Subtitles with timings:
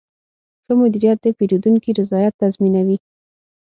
[0.65, 2.97] ښه مدیریت د پیرودونکي رضایت تضمینوي.